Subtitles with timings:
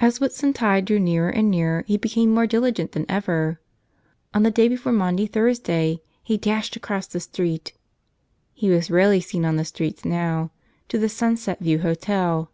[0.00, 3.60] As Whitsuntide drew nearer and nearer he became more diligent than ever.
[4.34, 7.72] On the day before Maundy Thursday he dashed across the street
[8.52, 10.50] (he was rarely seen on the streets now)
[10.88, 12.50] to the Sunset View Hotel.